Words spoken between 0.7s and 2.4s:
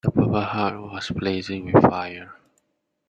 was blazing with fire.